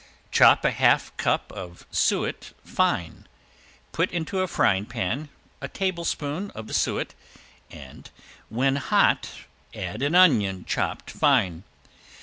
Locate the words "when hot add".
8.49-10.01